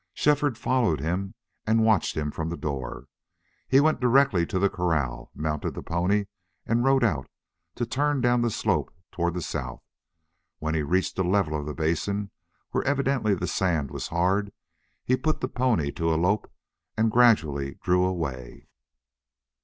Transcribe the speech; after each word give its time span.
Shefford 0.15 0.57
followed 0.57 0.99
him 0.99 1.35
and 1.67 1.85
watched 1.85 2.17
him 2.17 2.31
from 2.31 2.49
the 2.49 2.57
door. 2.57 3.05
He 3.67 3.79
went 3.79 3.99
directly 3.99 4.47
to 4.47 4.57
the 4.57 4.67
corral, 4.67 5.29
mounted 5.35 5.75
the 5.75 5.83
pony, 5.83 6.25
and 6.65 6.83
rode 6.83 7.03
out, 7.03 7.29
to 7.75 7.85
turn 7.85 8.19
down 8.19 8.41
the 8.41 8.49
slope 8.49 8.91
toward 9.11 9.35
the 9.35 9.43
south. 9.43 9.83
When 10.57 10.73
he 10.73 10.81
reached 10.81 11.17
the 11.17 11.23
level 11.23 11.55
of 11.55 11.67
the 11.67 11.75
basin, 11.75 12.31
where 12.71 12.83
evidently 12.83 13.35
the 13.35 13.45
sand 13.45 13.91
was 13.91 14.07
hard, 14.07 14.51
he 15.05 15.15
put 15.15 15.39
the 15.39 15.47
pony 15.47 15.91
to 15.91 16.11
a 16.11 16.15
lope 16.17 16.51
and 16.97 17.11
gradually 17.11 17.75
drew 17.75 18.03
away. 18.03 18.65